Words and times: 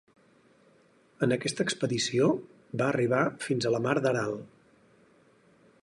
En 1.27 1.35
aquesta 1.35 1.65
expedició 1.67 2.31
va 2.83 2.87
arribar 2.87 3.21
fins 3.49 3.69
a 3.71 3.75
la 3.77 3.83
mar 3.89 3.95
d'Aral. 4.07 4.35